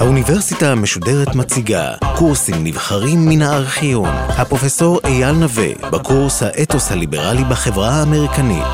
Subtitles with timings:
[0.00, 4.08] האוניברסיטה המשודרת מציגה קורסים נבחרים מן הארכיון.
[4.08, 8.64] הפרופסור אייל נווה, בקורס האתוס הליברלי בחברה האמריקנית.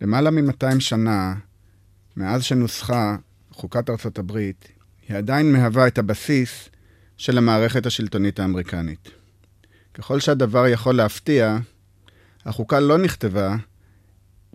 [0.00, 1.34] למעלה מ-200 שנה,
[2.16, 3.16] מאז שנוסחה
[3.52, 4.68] חוקת ארצות הברית,
[5.08, 6.68] היא עדיין מהווה את הבסיס
[7.16, 9.10] של המערכת השלטונית האמריקנית.
[9.94, 11.58] ככל שהדבר יכול להפתיע,
[12.44, 13.56] החוקה לא נכתבה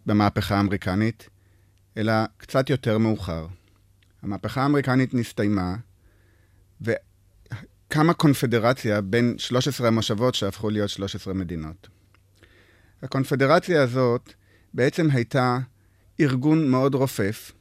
[0.05, 1.29] במהפכה האמריקנית,
[1.97, 3.47] אלא קצת יותר מאוחר.
[4.21, 5.75] המהפכה האמריקנית נסתיימה,
[6.81, 11.87] וקמה קונפדרציה בין 13 המושבות שהפכו להיות 13 מדינות.
[13.01, 14.33] הקונפדרציה הזאת
[14.73, 15.57] בעצם הייתה
[16.19, 17.51] ארגון מאוד רופף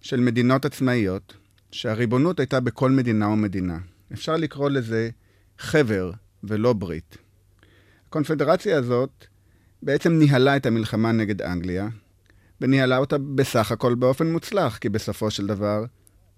[0.00, 1.36] של מדינות עצמאיות,
[1.72, 3.78] שהריבונות הייתה בכל מדינה ומדינה.
[4.12, 5.10] אפשר לקרוא לזה
[5.58, 6.12] חבר
[6.44, 7.16] ולא ברית.
[8.06, 9.24] הקונפדרציה הזאת
[9.82, 11.88] בעצם ניהלה את המלחמה נגד אנגליה,
[12.60, 15.84] וניהלה אותה בסך הכל באופן מוצלח, כי בסופו של דבר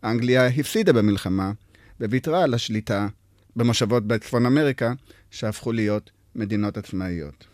[0.04, 1.52] אנגליה הפסידה במלחמה
[2.00, 3.08] וויתרה על השליטה
[3.56, 4.92] במושבות בצפון אמריקה,
[5.30, 7.46] שהפכו להיות מדינות עצמאיות.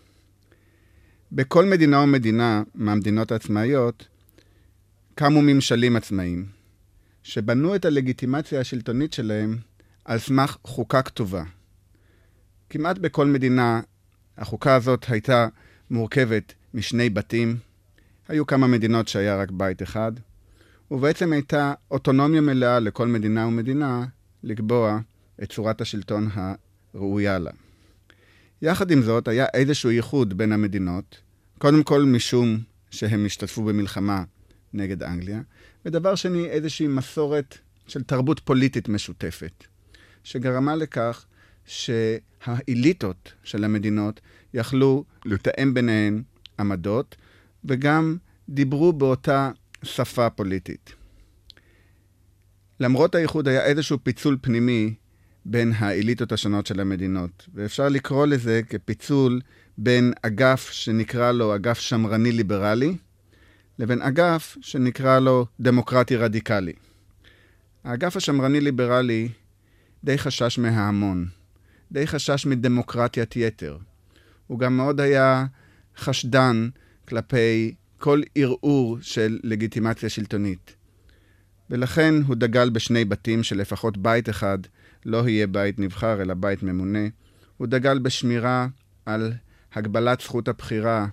[1.32, 4.08] בכל מדינה ומדינה מהמדינות העצמאיות
[5.14, 6.46] קמו ממשלים עצמאיים,
[7.22, 9.58] שבנו את הלגיטימציה השלטונית שלהם
[10.04, 11.44] על סמך חוקה כתובה.
[12.70, 13.80] כמעט בכל מדינה
[14.38, 15.48] החוקה הזאת הייתה
[15.90, 17.56] מורכבת משני בתים,
[18.28, 20.12] היו כמה מדינות שהיה רק בית אחד,
[20.90, 24.04] ובעצם הייתה אוטונומיה מלאה לכל מדינה ומדינה
[24.42, 24.98] לקבוע
[25.42, 27.50] את צורת השלטון הראויה לה.
[28.62, 31.20] יחד עם זאת, היה איזשהו ייחוד בין המדינות,
[31.58, 32.58] קודם כל משום
[32.90, 34.24] שהם השתתפו במלחמה
[34.72, 35.40] נגד אנגליה,
[35.84, 39.64] ודבר שני, איזושהי מסורת של תרבות פוליטית משותפת,
[40.24, 41.24] שגרמה לכך
[41.66, 44.20] שהאליטות של המדינות
[44.56, 46.22] יכלו לתאם ביניהן
[46.58, 47.16] עמדות,
[47.64, 48.16] וגם
[48.48, 49.50] דיברו באותה
[49.82, 50.94] שפה פוליטית.
[52.80, 54.94] למרות האיחוד היה איזשהו פיצול פנימי
[55.44, 59.40] בין האליטות השונות של המדינות, ואפשר לקרוא לזה כפיצול
[59.78, 62.96] בין אגף שנקרא לו אגף שמרני-ליברלי,
[63.78, 66.72] לבין אגף שנקרא לו דמוקרטי רדיקלי.
[67.84, 69.28] האגף השמרני-ליברלי
[70.04, 71.26] די חשש מההמון,
[71.92, 73.78] די חשש מדמוקרטיית יתר.
[74.46, 75.46] הוא גם מאוד היה
[75.96, 76.68] חשדן
[77.08, 80.76] כלפי כל ערעור של לגיטימציה שלטונית.
[81.70, 84.58] ולכן הוא דגל בשני בתים שלפחות בית אחד
[85.04, 87.08] לא יהיה בית נבחר, אלא בית ממונה.
[87.56, 88.68] הוא דגל בשמירה
[89.06, 89.32] על
[89.74, 91.06] הגבלת זכות הבחירה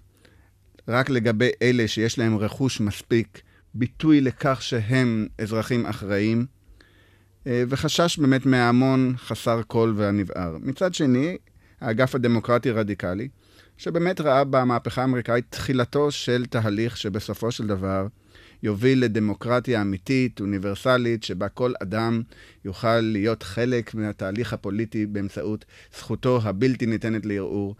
[0.87, 3.41] רק לגבי אלה שיש להם רכוש מספיק,
[3.73, 6.45] ביטוי לכך שהם אזרחים אחראים,
[7.47, 10.57] אה, וחשש באמת מההמון חסר קול והנבער.
[10.61, 11.37] מצד שני,
[11.83, 13.27] האגף הדמוקרטי-רדיקלי,
[13.77, 18.07] שבאמת ראה במהפכה האמריקאית תחילתו של תהליך שבסופו של דבר
[18.63, 22.21] יוביל לדמוקרטיה אמיתית, אוניברסלית, שבה כל אדם
[22.65, 25.65] יוכל להיות חלק מהתהליך הפוליטי באמצעות
[25.97, 27.75] זכותו הבלתי ניתנת לערעור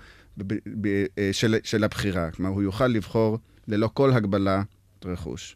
[1.17, 2.31] אה, של, של הבחירה.
[2.31, 3.37] כלומר, הוא יוכל לבחור
[3.67, 4.63] ללא כל הגבלה
[5.05, 5.55] רכוש.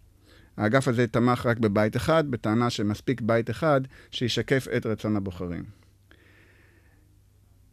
[0.57, 3.81] האגף הזה תמך רק בבית אחד, בטענה שמספיק בית אחד
[4.11, 5.86] שישקף את רצון הבוחרים.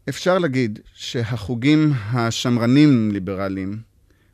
[0.09, 3.79] אפשר להגיד שהחוגים השמרנים-ליברליים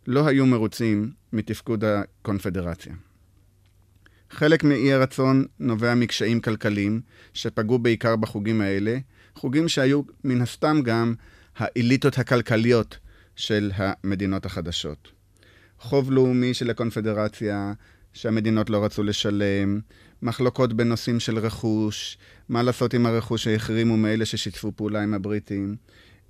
[0.07, 2.95] לא היו מרוצים מתפקוד הקונפדרציה.
[4.31, 7.01] חלק מאי הרצון נובע מקשיים כלכליים
[7.35, 8.99] שפגעו בעיקר בחוגים האלה,
[9.35, 11.15] חוגים שהיו מן הסתם גם
[11.57, 12.99] האליטות הכלכליות
[13.37, 15.13] של המדינות החדשות.
[15.79, 17.73] חוב לאומי של הקונפדרציה,
[18.13, 19.81] שהמדינות לא רצו לשלם,
[20.23, 25.77] מחלוקות בנושאים של רכוש, מה לעשות עם הרכוש שהחרימו מאלה ששיתפו פעולה עם הבריטים,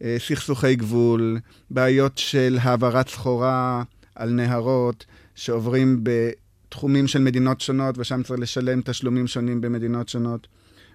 [0.02, 1.38] אה, סכסוכי גבול,
[1.70, 3.82] בעיות של העברת סחורה
[4.14, 10.48] על נהרות שעוברים בתחומים של מדינות שונות ושם צריך לשלם תשלומים שונים במדינות שונות.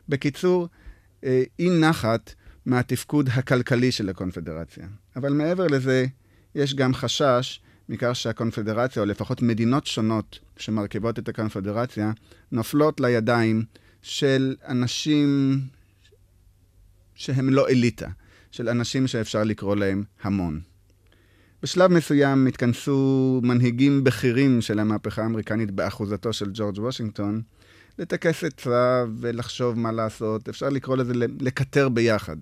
[0.09, 0.67] בקיצור,
[1.23, 2.33] אה, אי נחת
[2.65, 4.87] מהתפקוד הכלכלי של הקונפדרציה.
[5.15, 6.05] אבל מעבר לזה,
[6.55, 7.59] יש גם חשש
[7.89, 12.11] מכך שהקונפדרציה, או לפחות מדינות שונות שמרכיבות את הקונפדרציה,
[12.51, 13.63] נופלות לידיים
[14.01, 15.59] של אנשים
[17.15, 18.07] שהם לא אליטה,
[18.51, 20.59] של אנשים שאפשר לקרוא להם המון.
[21.63, 27.41] בשלב מסוים התכנסו מנהיגים בכירים של המהפכה האמריקנית באחוזתו של ג'ורג' וושינגטון,
[27.99, 32.37] לטכס עצה ולחשוב מה לעשות, אפשר לקרוא לזה לקטר ביחד.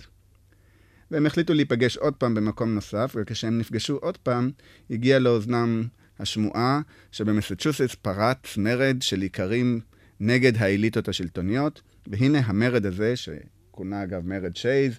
[1.12, 4.52] והם החליטו להיפגש עוד פעם במקום נוסף, וכשהם נפגשו עוד פעם,
[4.90, 5.88] הגיע לאוזנם
[6.20, 9.80] השמועה שבמסצ'וסטס פרץ מרד של איכרים
[10.20, 14.94] נגד האליטות השלטוניות, והנה המרד הזה, שכונה אגב מרד שייז,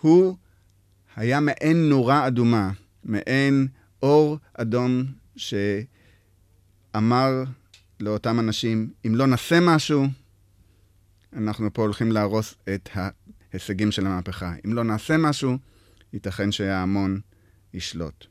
[0.00, 0.36] הוא
[1.16, 2.70] היה מעין נורה אדומה
[3.04, 3.68] מעין
[4.02, 5.04] אור אדום
[5.36, 7.30] שאמר
[8.00, 10.06] לאותם אנשים, אם לא נעשה משהו,
[11.32, 12.88] אנחנו פה הולכים להרוס את
[13.56, 14.54] ההישגים של המהפכה.
[14.66, 15.58] אם לא נעשה משהו,
[16.12, 17.20] ייתכן שההמון
[17.74, 18.26] ישלוט.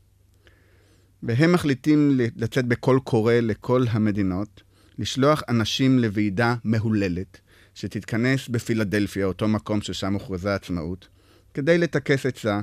[1.22, 4.62] והם מחליטים לצאת בקול קורא לכל המדינות,
[4.98, 7.40] לשלוח אנשים לוועידה מהוללת,
[7.74, 11.08] שתתכנס בפילדלפיה, אותו מקום ששם הוכרזה עצמאות,
[11.54, 12.60] כדי לטכס עצה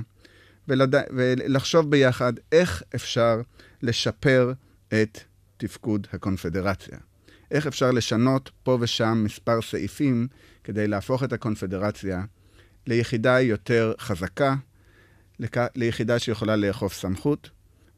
[0.68, 0.94] ולד...
[1.10, 3.40] ולחשוב ביחד איך אפשר
[3.82, 4.52] לשפר
[4.88, 5.18] את
[5.56, 6.98] תפקוד הקונפדרציה.
[7.50, 10.28] איך אפשר לשנות פה ושם מספר סעיפים
[10.64, 12.24] כדי להפוך את הקונפדרציה
[12.86, 14.54] ליחידה יותר חזקה.
[15.74, 17.50] ליחידה שיכולה לאכוף סמכות,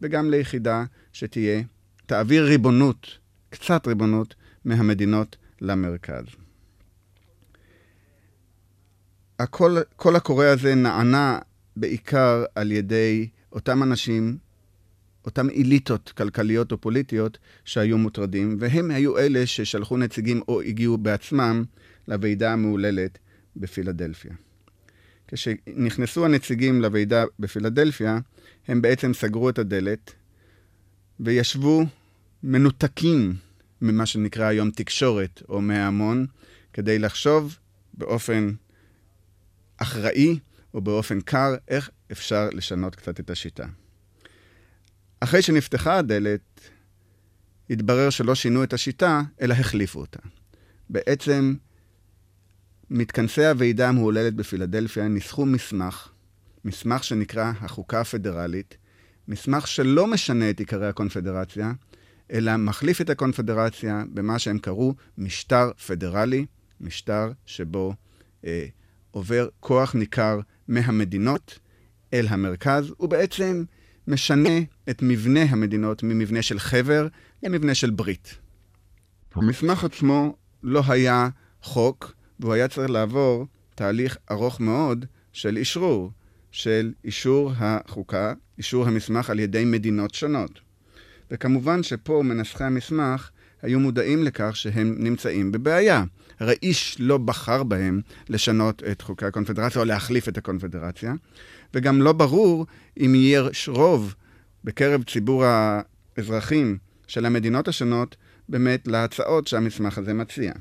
[0.02, 1.62] וגם ליחידה שתהיה,
[2.06, 3.18] תעביר ריבונות,
[3.50, 4.34] קצת ריבונות,
[4.64, 6.24] מהמדינות למרכז.
[9.38, 11.38] הקול, הקול הקורא הזה נענה
[11.76, 14.38] בעיקר על ידי אותם אנשים,
[15.24, 21.64] אותם אליטות כלכליות או פוליטיות שהיו מוטרדים, והם היו אלה ששלחו נציגים או הגיעו בעצמם
[22.08, 23.18] לוועידה המהוללת
[23.56, 24.45] בפילדלפיה.
[25.28, 28.19] כשנכנסו הנציגים לוועידה בפילדלפיה,
[28.69, 30.12] הם בעצם סגרו את הדלת
[31.20, 31.84] וישבו
[32.43, 33.34] מנותקים
[33.82, 36.26] ממה שנקרא היום תקשורת או מההמון,
[36.73, 37.58] כדי לחשוב
[37.94, 38.50] באופן
[39.76, 40.38] אחראי
[40.75, 43.67] ובאופן קר איך אפשר לשנות קצת את השיטה.
[45.20, 46.70] אחרי שנפתחה הדלת,
[47.70, 50.19] התברר שלא שינו את השיטה, אלא החליפו אותה.
[50.90, 51.55] בעצם,
[52.90, 56.08] מתכנסי הוועידה המהוללת בפילדלפיה ניסחו מסמך,
[56.64, 58.76] מסמך שנקרא החוקה הפדרלית,
[59.28, 61.72] מסמך שלא משנה את עיקרי הקונפדרציה,
[62.32, 66.46] אלא מחליף את הקונפדרציה במה שהם קראו משטר פדרלי,
[66.80, 67.94] משטר שבו
[68.44, 68.66] אה,
[69.10, 71.58] עובר כוח ניכר מהמדינות
[72.12, 73.64] אל המרכז, ובעצם
[74.08, 74.58] משנה
[74.90, 77.08] את מבנה המדינות ממבנה של חבר
[77.42, 78.38] למבנה של ברית.
[79.34, 81.28] המסמך עצמו לא היה
[81.62, 86.10] חוק, והוא היה צריך לעבור תהליך ארוך מאוד של אשרור,
[86.50, 90.60] של אישור החוקה, אישור המסמך על ידי מדינות שונות.
[91.30, 93.30] וכמובן שפה מנסחי המסמך
[93.62, 96.04] היו מודעים לכך שהם נמצאים בבעיה.
[96.40, 101.14] הרי איש לא בחר בהם לשנות את חוקי הקונפדרציה או להחליף את הקונפדרציה,
[101.74, 102.66] וגם לא ברור
[103.00, 104.14] אם יהיה רוב
[104.64, 108.16] בקרב ציבור האזרחים של המדינות השונות
[108.48, 110.52] באמת להצעות שהמסמך הזה מציע.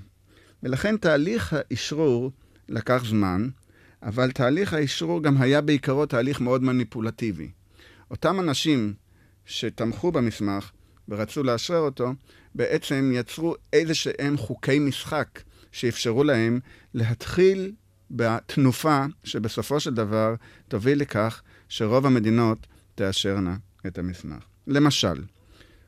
[0.66, 2.32] ולכן תהליך האשרור
[2.70, 3.50] לקח זמן,
[4.04, 7.50] אבל תהליך האשרור גם היה בעיקרו תהליך מאוד מניפולטיבי.
[8.12, 8.94] אותם אנשים
[9.46, 10.72] שתמכו במסמך
[11.10, 12.14] ורצו לאשרר אותו,
[12.56, 15.42] בעצם יצרו איזה שהם חוקי משחק
[15.72, 16.60] שאפשרו להם
[16.94, 17.72] להתחיל
[18.12, 20.36] בתנופה שבסופו של דבר
[20.68, 23.58] תוביל לכך שרוב המדינות תאשרנה
[23.88, 24.44] את המסמך.
[24.68, 25.22] למשל,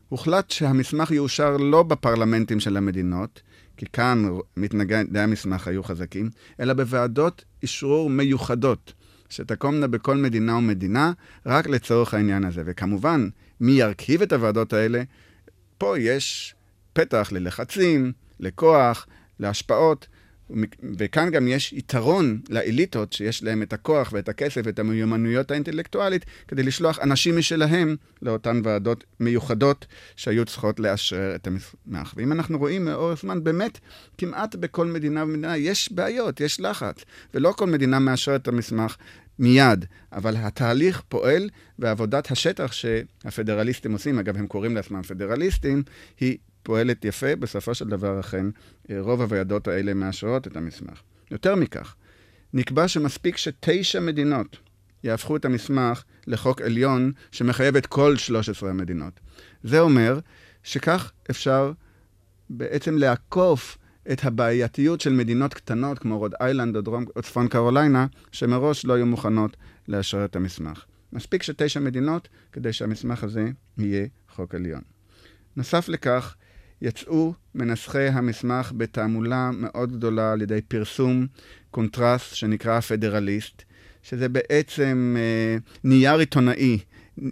[0.09, 3.41] הוחלט שהמסמך יאושר לא בפרלמנטים של המדינות,
[3.77, 4.25] כי כאן
[4.57, 6.29] מתנגדי המסמך היו חזקים,
[6.59, 8.93] אלא בוועדות אשרור מיוחדות,
[9.29, 11.11] שתקומנה בכל מדינה ומדינה
[11.45, 12.63] רק לצורך העניין הזה.
[12.65, 13.29] וכמובן,
[13.59, 15.03] מי ירכיב את הוועדות האלה?
[15.77, 16.55] פה יש
[16.93, 19.07] פתח ללחצים, לכוח,
[19.39, 20.07] להשפעות,
[20.97, 26.63] וכאן גם יש יתרון לאליטות שיש להם את הכוח ואת הכסף ואת המיומנויות האינטלקטואלית כדי
[26.63, 32.13] לשלוח אנשים משלהם לאותן ועדות מיוחדות שהיו צריכות לאשרר את המסמך.
[32.15, 33.79] ואם אנחנו רואים מאורך זמן, באמת,
[34.17, 36.95] כמעט בכל מדינה ומדינה יש בעיות, יש לחץ,
[37.33, 38.95] ולא כל מדינה מאשרת את המסמך
[39.39, 45.83] מיד, אבל התהליך פועל ועבודת השטח שהפדרליסטים עושים, אגב, הם קוראים לעצמם פדרליסטים,
[46.19, 48.45] היא פועלת יפה, בסופו של דבר אכן
[48.99, 51.01] רוב הוועדות האלה מאשרות את המסמך.
[51.31, 51.95] יותר מכך,
[52.53, 54.57] נקבע שמספיק שתשע מדינות
[55.03, 59.19] יהפכו את המסמך לחוק עליון שמחייב את כל 13 המדינות.
[59.63, 60.19] זה אומר
[60.63, 61.71] שכך אפשר
[62.49, 63.77] בעצם לעקוף
[64.11, 68.93] את הבעייתיות של מדינות קטנות כמו רוד איילנד או, דרום, או צפון קרוליינה, שמראש לא
[68.93, 69.57] היו מוכנות
[69.87, 70.85] לאשר את המסמך.
[71.13, 74.81] מספיק שתשע מדינות כדי שהמסמך הזה יהיה חוק עליון.
[75.55, 76.35] נוסף לכך,
[76.81, 81.27] יצאו מנסחי המסמך בתעמולה מאוד גדולה על ידי פרסום
[81.71, 83.63] קונטרס שנקרא פדרליסט,
[84.03, 86.79] שזה בעצם אה, נייר עיתונאי,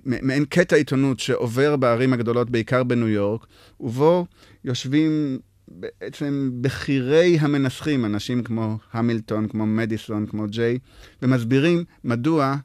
[0.02, 3.46] מעין קטע עיתונות שעובר בערים הגדולות, בעיקר בניו יורק,
[3.80, 4.25] ובו
[4.64, 10.80] יושבים בעצם בכירי המנסחים, אנשים כמו המילטון, כמו מדיסון, כמו ג'יי,
[11.22, 12.56] ומסבירים מדוע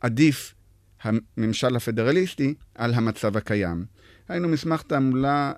[0.00, 0.54] עדיף
[1.02, 3.84] הממשל הפדרליסטי על המצב הקיים.
[4.28, 5.52] היינו מסמך תעמולה,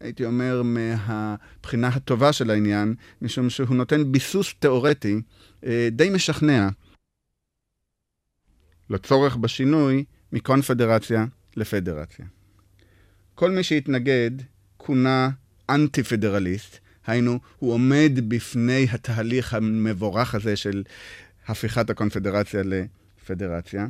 [0.00, 5.20] הייתי אומר, מהבחינה הטובה של העניין, משום שהוא נותן ביסוס תיאורטי
[5.66, 6.68] אה, די משכנע.
[8.90, 12.26] לצורך בשינוי מקונפדרציה לפדרציה.
[13.34, 14.30] כל מי שהתנגד
[14.76, 15.30] כונה
[15.70, 20.82] אנטי-פדרליסט, היינו, הוא עומד בפני התהליך המבורך הזה של
[21.46, 23.86] הפיכת הקונפדרציה לפדרציה,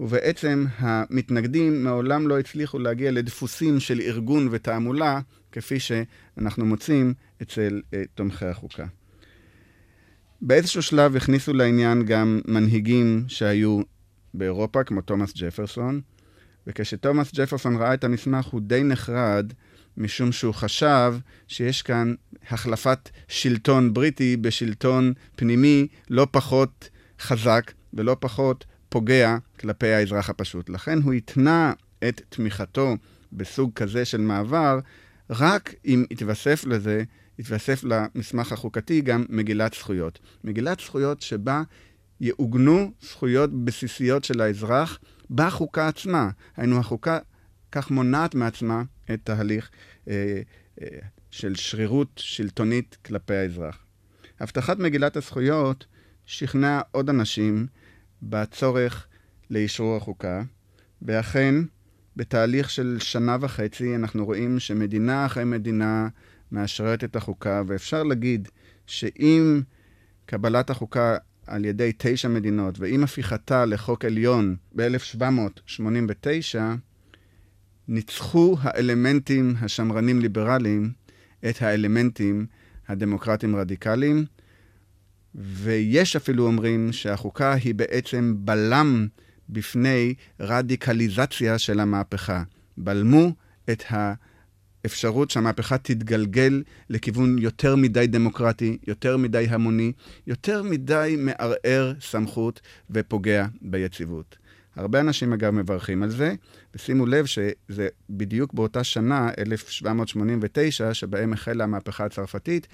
[0.00, 5.20] ובעצם המתנגדים מעולם לא הצליחו להגיע לדפוסים של ארגון ותעמולה,
[5.52, 8.86] כפי שאנחנו מוצאים אצל uh, תומכי החוקה.
[10.40, 13.80] באיזשהו שלב הכניסו לעניין גם מנהיגים שהיו
[14.34, 16.00] באירופה, כמו תומאס ג'פרסון,
[16.66, 19.52] וכשתומאס ג'פרסון ראה את המסמך הוא די נחרד,
[19.96, 21.14] משום שהוא חשב
[21.48, 22.14] שיש כאן
[22.50, 26.88] החלפת שלטון בריטי בשלטון פנימי לא פחות
[27.20, 30.68] חזק ולא פחות פוגע כלפי האזרח הפשוט.
[30.68, 31.72] לכן הוא התנה
[32.08, 32.96] את תמיכתו
[33.32, 34.78] בסוג כזה של מעבר,
[35.30, 37.04] רק אם יתווסף לזה,
[37.38, 40.18] יתווסף למסמך החוקתי גם מגילת זכויות.
[40.44, 41.62] מגילת זכויות שבה
[42.20, 44.98] יעוגנו זכויות בסיסיות של האזרח
[45.30, 46.30] בחוקה עצמה.
[46.56, 47.18] היינו, החוקה
[47.72, 48.82] כך מונעת מעצמה
[49.14, 49.70] את תהליך
[50.08, 50.40] אה,
[50.82, 50.86] אה,
[51.30, 53.84] של שרירות שלטונית כלפי האזרח.
[54.40, 55.86] הבטחת מגילת הזכויות
[56.26, 57.66] שכנע עוד אנשים
[58.22, 59.06] בצורך
[59.50, 60.42] לאשרור החוקה,
[61.02, 61.54] ואכן,
[62.16, 66.08] בתהליך של שנה וחצי אנחנו רואים שמדינה אחרי מדינה
[66.52, 68.48] מאשרת את החוקה, ואפשר להגיד
[68.86, 69.62] שעם
[70.26, 76.58] קבלת החוקה על ידי תשע מדינות, ועם הפיכתה לחוק עליון ב-1789,
[77.88, 80.92] ניצחו האלמנטים השמרנים-ליברליים
[81.48, 82.46] את האלמנטים
[82.88, 84.24] הדמוקרטיים רדיקליים,
[85.34, 89.06] ויש אפילו אומרים שהחוקה היא בעצם בלם
[89.48, 92.42] בפני רדיקליזציה של המהפכה.
[92.76, 93.32] בלמו
[93.70, 99.92] את האפשרות שהמהפכה תתגלגל לכיוון יותר מדי דמוקרטי, יותר מדי המוני,
[100.26, 102.60] יותר מדי מערער סמכות
[102.90, 104.38] ופוגע ביציבות.
[104.76, 106.34] הרבה אנשים אגב מברכים על זה,
[106.74, 112.68] ושימו לב שזה בדיוק באותה שנה, 1789, שבהם החלה המהפכה הצרפתית,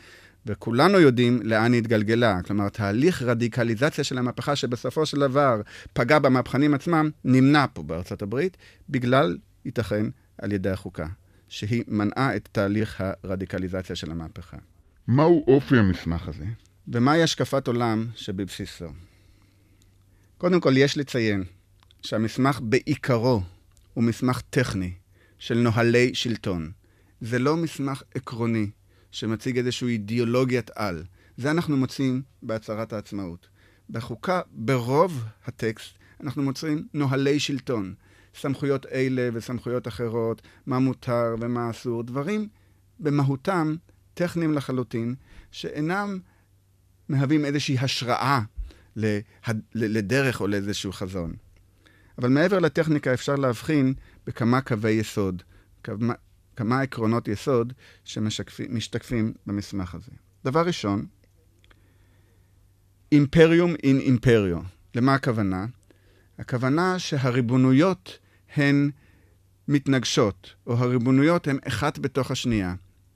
[0.46, 2.42] וכולנו יודעים לאן היא התגלגלה.
[2.42, 5.60] כלומר, תהליך רדיקליזציה של המהפכה שבסופו של דבר
[5.92, 8.56] פגע במהפכנים עצמם, נמנע פה בארצות הברית,
[8.88, 10.06] בגלל, ייתכן,
[10.38, 11.06] על ידי החוקה,
[11.48, 14.56] שהיא מנעה את תהליך הרדיקליזציה של המהפכה.
[15.08, 16.44] מהו אופי המסמך הזה?
[16.88, 18.86] ומהי השקפת עולם שבבסיסו?
[20.38, 21.44] קודם כל, יש לציין
[22.02, 23.42] שהמסמך בעיקרו
[23.94, 24.92] הוא מסמך טכני
[25.38, 26.70] של נוהלי שלטון.
[27.20, 28.70] זה לא מסמך עקרוני
[29.10, 31.04] שמציג איזושהי אידיאולוגיית על.
[31.36, 33.48] זה אנחנו מוצאים בהצהרת העצמאות.
[33.90, 35.90] בחוקה, ברוב הטקסט,
[36.20, 37.94] אנחנו מוצאים נוהלי שלטון.
[38.34, 42.48] סמכויות אלה וסמכויות אחרות, מה מותר ומה אסור, דברים
[43.00, 43.76] במהותם
[44.14, 45.14] טכניים לחלוטין,
[45.50, 46.18] שאינם
[47.08, 48.40] מהווים איזושהי השראה
[49.74, 51.32] לדרך או לאיזשהו חזון.
[52.18, 53.94] אבל מעבר לטכניקה אפשר להבחין
[54.26, 55.42] בכמה קווי יסוד,
[55.82, 56.14] כמה,
[56.56, 57.72] כמה עקרונות יסוד
[58.04, 60.10] שמשתקפים במסמך הזה.
[60.44, 61.06] דבר ראשון,
[63.12, 64.58] אימפריום אין אימפריו.
[64.94, 65.66] למה הכוונה?
[66.38, 68.18] הכוונה שהריבונויות
[68.56, 68.90] הן
[69.68, 72.74] מתנגשות, או הריבונויות הן אחת בתוך השנייה.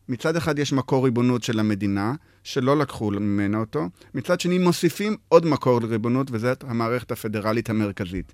[0.09, 5.47] מצד אחד יש מקור ריבונות של המדינה, שלא לקחו ממנה אותו, מצד שני מוסיפים עוד
[5.47, 8.33] מקור לריבונות, וזאת המערכת הפדרלית המרכזית.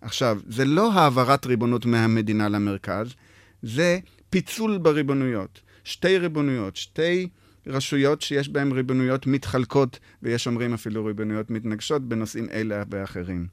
[0.00, 3.14] עכשיו, זה לא העברת ריבונות מהמדינה למרכז,
[3.62, 3.98] זה
[4.30, 5.60] פיצול בריבונויות.
[5.84, 7.28] שתי ריבונויות, שתי
[7.66, 13.46] רשויות שיש בהן ריבונויות מתחלקות, ויש אומרים אפילו ריבונויות מתנגשות בנושאים אלה ואחרים.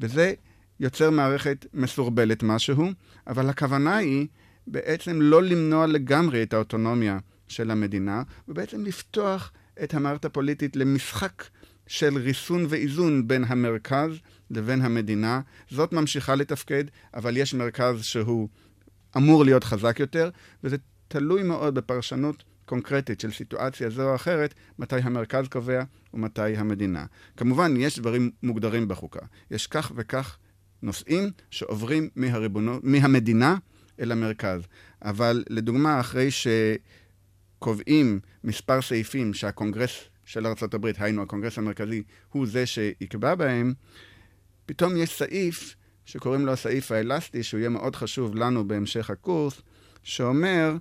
[0.00, 0.32] וזה
[0.80, 2.90] יוצר מערכת מסורבלת משהו,
[3.26, 4.26] אבל הכוונה היא
[4.66, 9.52] בעצם לא למנוע לגמרי את האוטונומיה של המדינה, ובעצם לפתוח
[9.82, 11.44] את המערכת הפוליטית למשחק
[11.86, 14.10] של ריסון ואיזון בין המרכז
[14.50, 15.40] לבין המדינה.
[15.70, 18.48] זאת ממשיכה לתפקד, אבל יש מרכז שהוא
[19.16, 20.30] אמור להיות חזק יותר,
[20.64, 20.76] וזה
[21.08, 25.82] תלוי מאוד בפרשנות קונקרטית של סיטואציה זו או אחרת, מתי המרכז קובע
[26.14, 27.06] ומתי המדינה.
[27.36, 29.26] כמובן, יש דברים מוגדרים בחוקה.
[29.50, 30.38] יש כך וכך
[30.82, 33.56] נושאים שעוברים מהריבונות, מהמדינה
[34.00, 34.60] אל המרכז.
[35.02, 36.28] אבל לדוגמה, אחרי
[37.58, 42.02] שקובעים מספר סעיפים שהקונגרס של ארה"ב, היינו הקונגרס המרכזי,
[42.32, 43.74] הוא זה שיקבע בהם,
[44.68, 49.60] פתאום יש סעיף שקוראים לו הסעיף האלסטי, שהוא יהיה מאוד חשוב לנו בהמשך הקורס,
[50.02, 50.76] שאומר,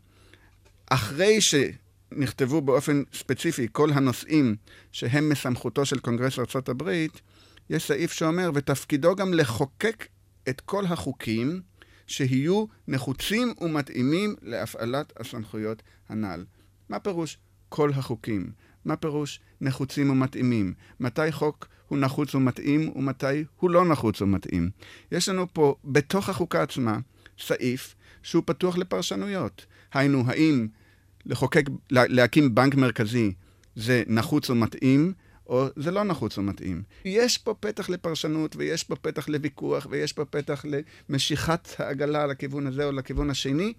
[0.89, 4.56] אחרי שנכתבו באופן ספציפי כל הנושאים
[4.91, 7.08] שהם מסמכותו של קונגרס ארה"ב,
[7.70, 10.08] יש סעיף שאומר, ותפקידו גם לחוקק
[10.50, 11.62] את כל החוקים
[12.08, 16.46] שיהיו נחוצים ומתאימים להפעלת הסמכויות הנ"ל.
[16.89, 17.38] מה פירוש
[17.70, 18.51] כל החוקים?
[18.88, 20.74] מה פירוש נחוצים ומתאימים?
[21.00, 24.70] מתי חוק הוא נחוץ ומתאים ומתי הוא לא נחוץ ומתאים?
[25.12, 27.00] יש לנו פה, בתוך החוקה עצמה,
[27.39, 29.65] סעיף שהוא פתוח לפרשנויות.
[29.94, 30.67] היינו, האם
[31.25, 33.34] לחוקק, להקים בנק מרכזי
[33.75, 35.13] זה נחוץ או מתאים,
[35.48, 36.84] או זה לא נחוץ או מתאים.
[37.06, 40.65] יש פה פתח לפרשנות, ויש פה פתח לוויכוח, ויש פה פתח
[41.10, 43.74] למשיכת העגלה לכיוון הזה או לכיוון השני,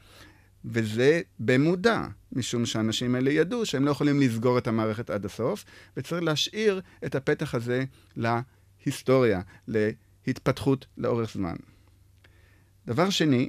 [0.64, 5.64] וזה במודע, משום שהאנשים האלה ידעו שהם לא יכולים לסגור את המערכת עד הסוף,
[5.96, 7.84] וצריך להשאיר את הפתח הזה
[8.16, 11.56] להיסטוריה, להתפתחות לאורך זמן.
[12.86, 13.48] דבר שני,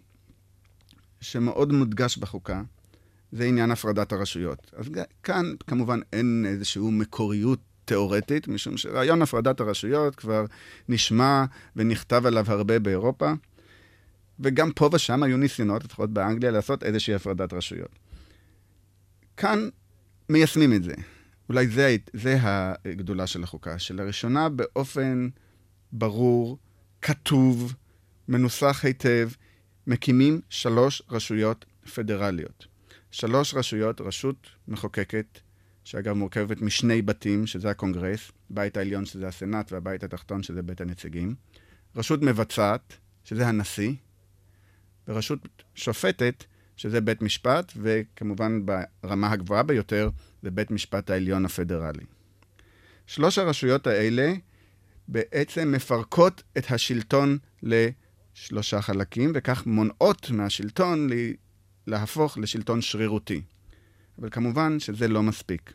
[1.21, 2.61] שמאוד מודגש בחוקה,
[3.31, 4.71] זה עניין הפרדת הרשויות.
[4.77, 4.85] אז
[5.23, 10.45] כאן כמובן אין איזושהי מקוריות תיאורטית, משום שרעיון הפרדת הרשויות כבר
[10.89, 13.33] נשמע ונכתב עליו הרבה באירופה,
[14.39, 17.99] וגם פה ושם היו ניסיונות, לפחות באנגליה, לעשות איזושהי הפרדת רשויות.
[19.37, 19.69] כאן
[20.29, 20.93] מיישמים את זה.
[21.49, 25.29] אולי זה, זה הגדולה של החוקה, שלראשונה באופן
[25.91, 26.57] ברור,
[27.01, 27.73] כתוב,
[28.27, 29.29] מנוסח היטב,
[29.87, 31.65] מקימים שלוש רשויות
[31.95, 32.67] פדרליות.
[33.11, 35.39] שלוש רשויות, רשות מחוקקת,
[35.83, 41.35] שאגב מורכבת משני בתים, שזה הקונגרס, בית העליון שזה הסנאט והבית התחתון שזה בית הנציגים,
[41.95, 43.93] רשות מבצעת, שזה הנשיא,
[45.09, 45.39] ורשות
[45.75, 46.43] שופטת,
[46.77, 48.61] שזה בית משפט, וכמובן
[49.03, 50.09] ברמה הגבוהה ביותר,
[50.43, 52.03] זה בית משפט העליון הפדרלי.
[53.07, 54.33] שלוש הרשויות האלה
[55.07, 61.09] בעצם מפרקות את השלטון לשלושה חלקים, וכך מונעות מהשלטון
[61.87, 63.41] להפוך לשלטון שרירותי.
[64.19, 65.73] אבל כמובן שזה לא מספיק.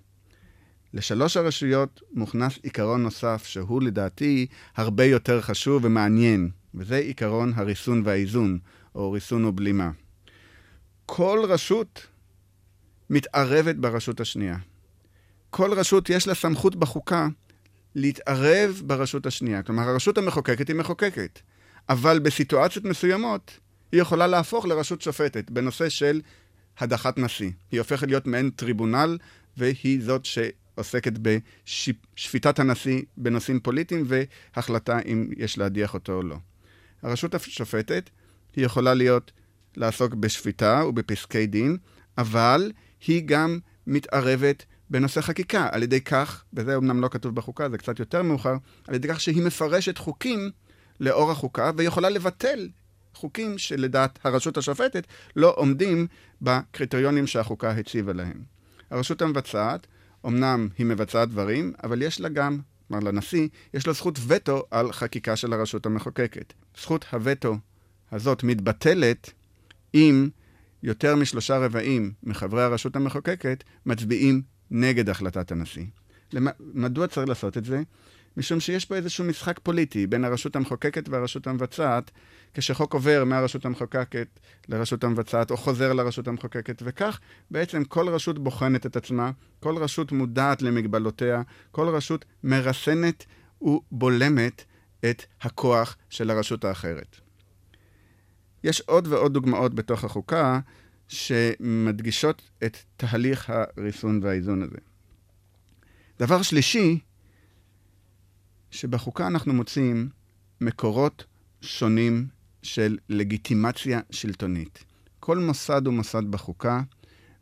[0.95, 8.59] לשלוש הרשויות מוכנס עיקרון נוסף, שהוא לדעתי הרבה יותר חשוב ומעניין, וזה עיקרון הריסון והאיזון,
[8.95, 9.91] או ריסון ובלימה.
[11.07, 12.07] כל רשות
[13.11, 14.57] מתערבת ברשות השנייה.
[15.51, 17.29] כל רשות יש לה סמכות בחוקה
[17.95, 19.63] להתערב ברשות השנייה.
[19.63, 21.41] כלומר, הרשות המחוקקת היא מחוקקת,
[21.89, 23.59] אבל בסיטואציות מסוימות
[23.93, 26.21] היא יכולה להפוך לרשות שופטת בנושא של
[26.79, 27.51] הדחת נשיא.
[27.71, 29.19] היא הופכת להיות מעין טריבונל,
[29.57, 36.37] והיא זאת שעוסקת בשפיטת הנשיא בנושאים פוליטיים והחלטה אם יש להדיח אותו או לא.
[37.03, 38.11] הרשות השופטת
[38.57, 39.33] היא יכולה להיות,
[39.77, 41.77] לעסוק בשפיטה ובפסקי דין,
[42.19, 42.73] אבל
[43.07, 47.99] היא גם מתערבת בנושא חקיקה, על ידי כך, וזה אמנם לא כתוב בחוקה, זה קצת
[47.99, 48.57] יותר מאוחר,
[48.89, 50.51] על ידי כך שהיא מפרשת חוקים
[51.01, 52.69] לאור החוקה, ויכולה לבטל
[53.15, 56.07] חוקים שלדעת הרשות השופטת לא עומדים
[56.43, 58.43] בקריטריונים שהחוקה הציבה להם.
[58.91, 59.87] הרשות המבצעת,
[60.27, 64.93] אמנם היא מבצעת דברים, אבל יש לה גם, כלומר לנשיא, יש לו זכות וטו על
[64.93, 66.53] חקיקה של הרשות המחוקקת.
[66.81, 67.57] זכות הווטו
[68.15, 69.33] הזאת מתבטלת
[69.95, 70.29] אם
[70.83, 75.85] יותר משלושה רבעים מחברי הרשות המחוקקת מצביעים נגד החלטת הנשיא.
[76.33, 76.47] למ...
[76.61, 77.83] מדוע צריך לעשות את זה?
[78.37, 82.11] משום שיש פה איזשהו משחק פוליטי בין הרשות המחוקקת והרשות המבצעת,
[82.55, 84.29] כשחוק עובר מהרשות המחוקקת
[84.69, 90.13] לרשות המבצעת, או חוזר לרשות המחוקקת, וכך בעצם כל רשות בוחנת את עצמה, כל רשות
[90.13, 93.25] מודעת למגבלותיה, כל רשות מרסנת
[93.63, 94.65] ובולמת
[95.11, 97.24] את הכוח של הרשות האחרת.
[98.65, 100.61] יש עוד ועוד דוגמאות בתוך החוקה
[101.09, 104.77] שמדגישות את תהליך הריסון והאיזון הזה.
[106.19, 106.99] דבר שלישי,
[108.71, 110.09] שבחוקה אנחנו מוצאים
[110.61, 111.25] מקורות
[111.61, 112.27] שונים
[112.63, 114.85] של לגיטימציה שלטונית.
[115.21, 116.83] כל מוסד ומוסד בחוקה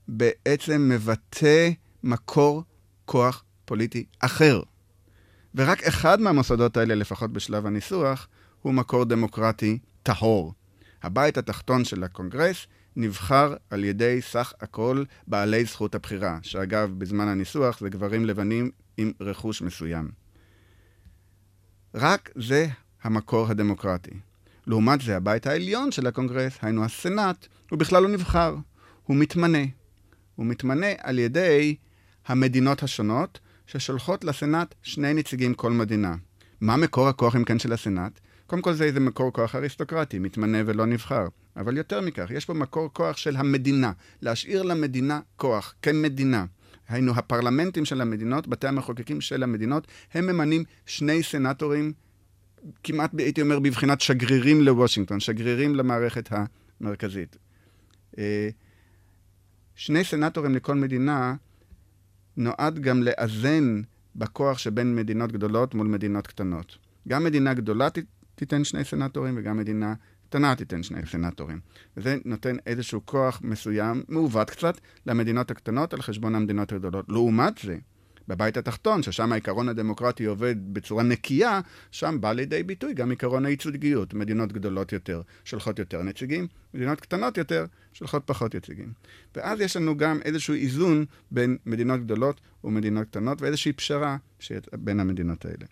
[0.09, 1.71] בעצם מבטא
[2.03, 2.63] מקור
[3.05, 4.63] כוח פוליטי אחר.
[5.55, 8.29] ורק אחד מהמוסדות האלה, לפחות בשלב הניסוח,
[8.63, 10.55] הוא מקור דמוקרטי טהור.
[11.03, 17.81] הבית התחתון של הקונגרס נבחר על ידי סך הכל בעלי זכות הבחירה, שאגב, בזמן הניסוח
[17.81, 20.09] זה גברים לבנים עם רכוש מסוים.
[21.95, 22.67] רק זה
[23.03, 24.11] המקור הדמוקרטי.
[24.67, 28.57] לעומת זה, הבית העליון של הקונגרס, היינו הסנאט, הוא בכלל לא נבחר,
[29.03, 29.65] הוא מתמנה.
[30.37, 31.77] הוא מתמנה על ידי
[32.27, 36.15] המדינות השונות, ששולחות לסנאט שני נציגים כל מדינה.
[36.61, 38.21] מה מקור הכוח, אם כן, של הסנאט?
[38.53, 41.27] קודם כל זה איזה מקור כוח אריסטוקרטי, מתמנה ולא נבחר.
[41.57, 46.45] אבל יותר מכך, יש פה מקור כוח של המדינה, להשאיר למדינה כוח, כמדינה.
[46.89, 51.93] היינו, הפרלמנטים של המדינות, בתי המחוקקים של המדינות, הם ממנים שני סנטורים,
[52.85, 56.29] כמעט הייתי אומר בבחינת שגרירים לוושינגטון, שגרירים למערכת
[56.81, 57.37] המרכזית.
[58.19, 58.49] אה,
[59.75, 61.35] שני סנטורים לכל מדינה
[62.37, 63.83] נועד גם לאזן
[64.17, 66.79] בכוח שבין מדינות גדולות מול מדינות קטנות.
[67.09, 67.89] גם מדינה גדולה
[68.43, 69.95] תיתן שני סנטורים וגם מדינה
[70.29, 71.61] קטנה תיתן שני סנטורים.
[71.97, 77.05] וזה נותן איזשהו כוח מסוים, מעוות קצת, למדינות הקטנות על חשבון המדינות הגדולות.
[77.09, 77.77] לעומת זה,
[78.29, 84.15] בבית התחתון, ששם העיקרון הדמוקרטי עובד בצורה נקייה, שם בא לידי ביטוי גם עיקרון הייצוגיות.
[84.15, 88.93] מדינות גדולות יותר שולחות יותר נציגים, מדינות קטנות יותר שולחות פחות נציגים.
[89.37, 94.17] ואז יש לנו גם איזשהו איזון בין מדינות גדולות ומדינות קטנות, ואיזושהי פשרה
[94.73, 95.67] בין המדינות האלה.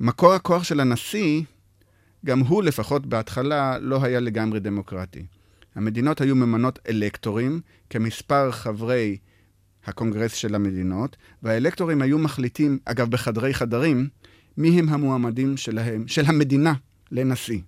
[0.00, 1.42] מקור הכוח של הנשיא,
[2.26, 5.26] גם הוא לפחות בהתחלה לא היה לגמרי דמוקרטי.
[5.74, 7.60] המדינות היו ממנות אלקטורים
[7.90, 9.18] כמספר חברי
[9.84, 14.08] הקונגרס של המדינות, והאלקטורים היו מחליטים, אגב בחדרי חדרים,
[14.56, 16.74] מי הם המועמדים שלהם, של המדינה
[17.12, 17.60] לנשיא.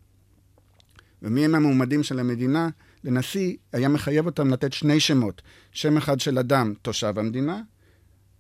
[1.23, 2.69] ומי הם המועמדים של המדינה
[3.05, 5.43] לנשיא, היה מחייב אותם לתת שני שמות.
[5.73, 7.63] שם אחד של אדם, תושב המדינה,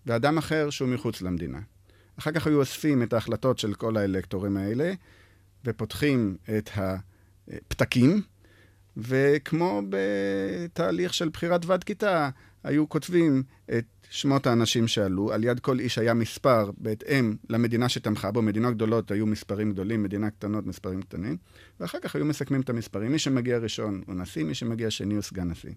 [0.06, 1.58] ואדם אחר שהוא מחוץ למדינה.
[2.18, 4.92] אחר כך היו אוספים את ההחלטות של כל האלקטורים האלה,
[5.64, 8.22] ופותחים את הפתקים,
[8.96, 12.30] וכמו בתהליך של בחירת ועד כיתה,
[12.64, 13.42] היו כותבים
[13.78, 18.74] את שמות האנשים שעלו, על יד כל איש היה מספר בהתאם למדינה שתמכה בו, מדינות
[18.74, 21.36] גדולות היו מספרים גדולים, מדינה קטנות מספרים קטנים,
[21.80, 23.12] ואחר כך היו מסכמים את המספרים.
[23.12, 25.72] מי שמגיע ראשון הוא נשיא, מי שמגיע שני הוא סגן נשיא.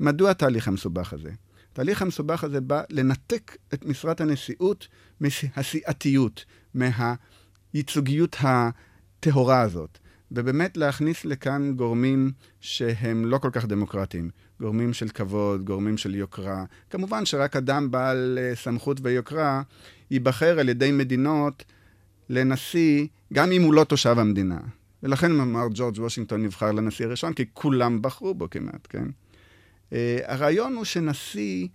[0.00, 1.30] מדוע התהליך המסובך הזה?
[1.72, 4.88] התהליך המסובך הזה בא לנתק את משרת הנשיאות
[5.20, 6.44] מהסיעתיות,
[6.74, 8.36] מהייצוגיות
[9.18, 9.98] הטהורה הזאת.
[10.32, 14.30] ובאמת להכניס לכאן גורמים שהם לא כל כך דמוקרטיים.
[14.60, 16.64] גורמים של כבוד, גורמים של יוקרה.
[16.90, 19.62] כמובן שרק אדם בעל אה, סמכות ויוקרה
[20.10, 21.64] ייבחר על ידי מדינות
[22.28, 24.58] לנשיא, גם אם הוא לא תושב המדינה.
[25.02, 29.04] ולכן אמר ג'ורג' וושינגטון נבחר לנשיא הראשון, כי כולם בחרו בו כמעט, כן?
[29.90, 31.68] Uh, הרעיון הוא שנשיא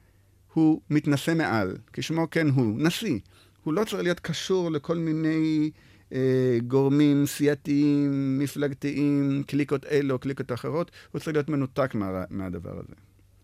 [0.54, 3.20] הוא מתנשא מעל, כשמו כן הוא, נשיא.
[3.64, 5.80] הוא לא צריך להיות קשור לכל מיני אה,
[6.68, 12.94] גורמים סיעתיים, מפלגתיים, קליקות אלו, קליקות אחרות, הוא צריך להיות מנותק מה, מהדבר הזה.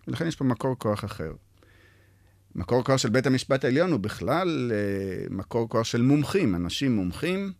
[0.08, 1.32] ולכן יש פה מקור כוח אחר.
[2.56, 7.54] מקור כוח של בית המשפט העליון הוא בכלל אה, מקור כוח של מומחים, אנשים מומחים,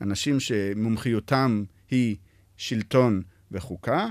[0.00, 2.16] אנשים שמומחיותם היא
[2.56, 3.22] שלטון
[3.52, 4.08] וחוקה,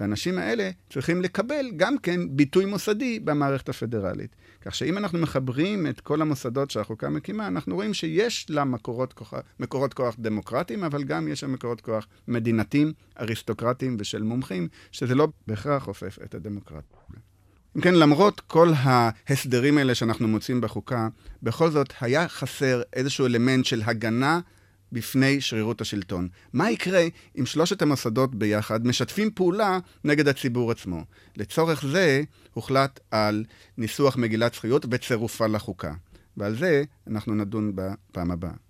[0.00, 4.36] והאנשים האלה צריכים לקבל גם כן ביטוי מוסדי במערכת הפדרלית.
[4.60, 9.34] כך שאם אנחנו מחברים את כל המוסדות שהחוקה מקימה, אנחנו רואים שיש לה מקורות כוח,
[9.60, 15.28] מקורות כוח דמוקרטיים, אבל גם יש לה מקורות כוח מדינתיים, אריסטוקרטיים ושל מומחים, שזה לא
[15.46, 16.98] בהכרח חופף את הדמוקרטיה.
[17.76, 21.08] אם כן, למרות כל ההסדרים האלה שאנחנו מוצאים בחוקה,
[21.42, 24.40] בכל זאת היה חסר איזשהו אלמנט של הגנה
[24.92, 26.28] בפני שרירות השלטון.
[26.52, 27.02] מה יקרה
[27.38, 31.04] אם שלושת המוסדות ביחד משתפים פעולה נגד הציבור עצמו?
[31.36, 32.22] לצורך זה
[32.54, 33.44] הוחלט על
[33.78, 35.92] ניסוח מגילת זכויות וצירופה לחוקה.
[36.36, 38.69] ועל זה אנחנו נדון בפעם הבאה.